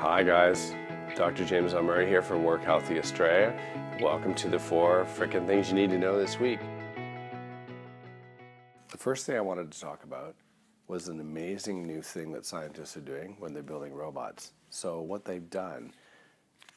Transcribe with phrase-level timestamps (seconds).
[0.00, 0.74] Hi guys,
[1.14, 1.44] Dr.
[1.44, 3.54] James Murray here for Work Healthy Australia.
[4.00, 6.58] Welcome to the four frickin' things you need to know this week.
[8.88, 10.36] The first thing I wanted to talk about
[10.88, 14.52] was an amazing new thing that scientists are doing when they're building robots.
[14.70, 15.92] So what they've done,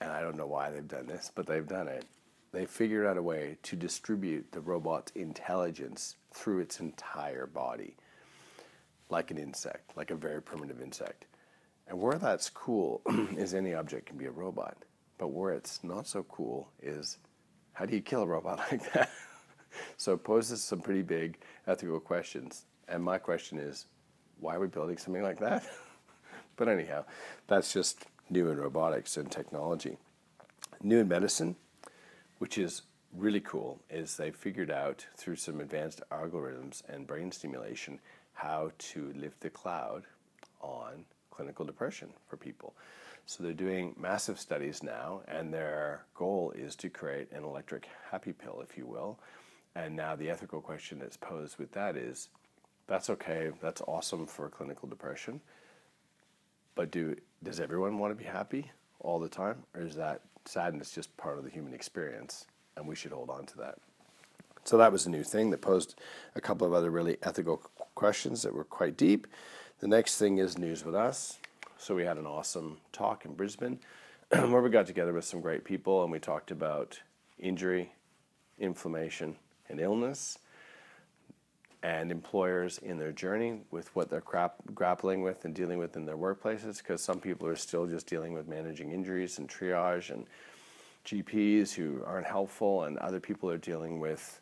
[0.02, 2.04] and I don't know why they've done this, but they've done it.
[2.52, 7.96] They figured out a way to distribute the robot's intelligence through its entire body,
[9.10, 11.26] like an insect, like a very primitive insect.
[11.88, 13.02] And where that's cool
[13.38, 14.78] is any object can be a robot.
[15.18, 17.18] But where it's not so cool is
[17.74, 19.10] how do you kill a robot like that?
[19.98, 22.66] so it poses some pretty big ethical questions.
[22.88, 23.86] And my question is,
[24.40, 25.64] why are we building something like that?
[26.56, 27.06] but anyhow,
[27.48, 29.98] that's just new in robotics and technology.
[30.82, 31.56] New in medicine,
[32.40, 32.82] which is
[33.16, 38.00] really cool, is they figured out through some advanced algorithms and brain stimulation
[38.34, 40.04] how to lift the cloud
[40.62, 42.74] on clinical depression for people.
[43.26, 48.34] So they're doing massive studies now, and their goal is to create an electric happy
[48.34, 49.18] pill, if you will.
[49.76, 52.30] And now the ethical question that's posed with that is
[52.88, 55.42] that's okay, that's awesome for clinical depression,
[56.76, 60.92] but do does everyone want to be happy all the time, or is that sadness
[60.92, 63.78] just part of the human experience, and we should hold on to that?
[64.66, 66.00] So that was a new thing that posed
[66.36, 67.58] a couple of other really ethical
[67.96, 69.28] questions that were quite deep.
[69.84, 71.40] The next thing is news with us.
[71.78, 73.82] So we had an awesome talk in Brisbane
[74.30, 77.02] where we got together with some great people and we talked about
[77.38, 77.92] injury,
[78.58, 79.36] inflammation,
[79.68, 80.40] and illness,
[81.84, 86.06] and employers in their journey with what they're crap, grappling with and dealing with in
[86.06, 86.78] their workplaces.
[86.78, 90.26] Because some people are still just dealing with managing injuries and triage, and
[91.06, 94.40] GPs who aren't helpful, and other people are dealing with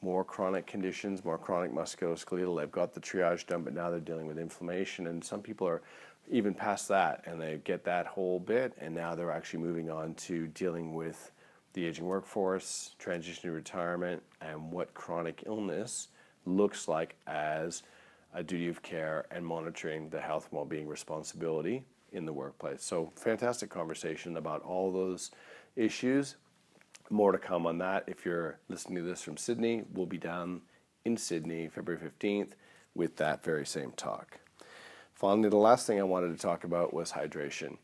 [0.00, 2.58] more chronic conditions, more chronic musculoskeletal.
[2.58, 5.06] They've got the triage done, but now they're dealing with inflammation.
[5.06, 5.82] And some people are
[6.30, 10.14] even past that and they get that whole bit, and now they're actually moving on
[10.14, 11.32] to dealing with
[11.72, 16.08] the aging workforce, transition to retirement, and what chronic illness
[16.44, 17.82] looks like as
[18.34, 22.82] a duty of care and monitoring the health and well-being responsibility in the workplace.
[22.82, 25.30] So fantastic conversation about all those
[25.76, 26.36] issues
[27.10, 28.04] more to come on that.
[28.06, 30.62] If you're listening to this from Sydney, we'll be down
[31.04, 32.50] in Sydney February 15th
[32.94, 34.38] with that very same talk.
[35.14, 37.76] Finally, the last thing I wanted to talk about was hydration.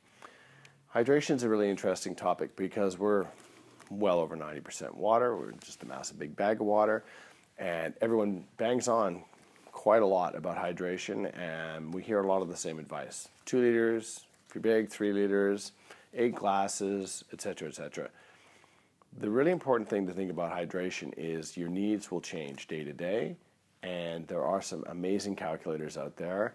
[0.94, 3.26] Hydration is a really interesting topic because we're
[3.90, 5.36] well over 90% water.
[5.36, 7.04] We're just a massive big bag of water.
[7.58, 9.24] And everyone bangs on
[9.72, 13.60] quite a lot about hydration, and we hear a lot of the same advice two
[13.60, 15.72] liters if you're big, three liters,
[16.14, 18.08] eight glasses, etc., etc.
[19.20, 22.92] The really important thing to think about hydration is your needs will change day to
[22.92, 23.36] day,
[23.84, 26.54] and there are some amazing calculators out there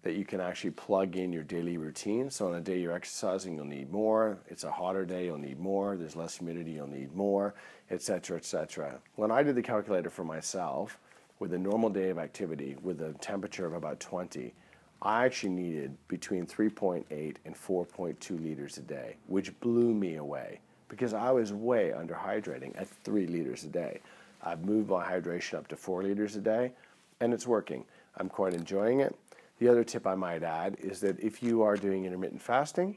[0.00, 2.30] that you can actually plug in your daily routine.
[2.30, 4.38] So on a day you're exercising, you'll need more.
[4.48, 5.98] It's a hotter day, you'll need more.
[5.98, 7.54] There's less humidity, you'll need more,
[7.90, 8.98] etc., etc.
[9.16, 10.98] When I did the calculator for myself,
[11.38, 14.54] with a normal day of activity, with a temperature of about 20,
[15.02, 21.14] I actually needed between 3.8 and 4.2 liters a day, which blew me away because
[21.14, 24.00] I was way under hydrating at three liters a day.
[24.42, 26.72] I've moved my hydration up to four liters a day,
[27.20, 27.84] and it's working.
[28.16, 29.14] I'm quite enjoying it.
[29.58, 32.96] The other tip I might add is that if you are doing intermittent fasting,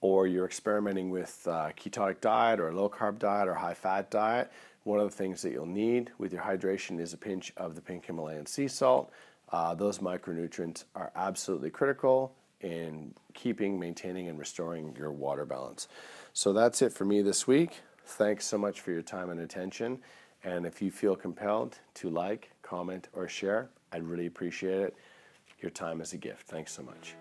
[0.00, 4.10] or you're experimenting with a ketonic diet or a low carb diet or high fat
[4.10, 4.50] diet,
[4.84, 7.80] one of the things that you'll need with your hydration is a pinch of the
[7.80, 9.10] pink Himalayan sea salt.
[9.50, 15.88] Uh, those micronutrients are absolutely critical in keeping, maintaining, and restoring your water balance.
[16.32, 17.80] So that's it for me this week.
[18.04, 19.98] Thanks so much for your time and attention.
[20.44, 24.94] And if you feel compelled to like, comment, or share, I'd really appreciate it.
[25.60, 26.46] Your time is a gift.
[26.46, 27.14] Thanks so much.